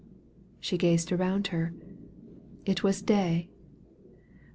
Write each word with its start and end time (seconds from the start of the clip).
She 0.59 0.79
gazed 0.79 1.11
around 1.11 1.45
her— 1.53 1.75
^it 2.65 2.81
was 2.81 3.03
day. 3.03 3.49